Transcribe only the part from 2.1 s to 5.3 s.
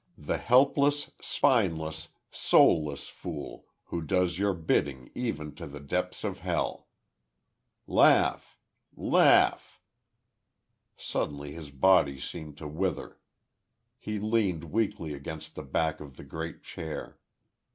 soulless fool who does your bidding